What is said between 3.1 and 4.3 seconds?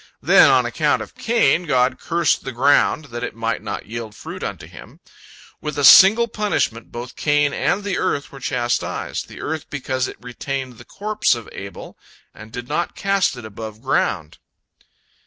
that it might not yield